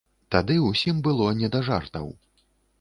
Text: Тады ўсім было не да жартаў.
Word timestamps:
Тады 0.35 0.55
ўсім 0.69 1.03
было 1.09 1.29
не 1.43 1.53
да 1.57 1.63
жартаў. 1.71 2.13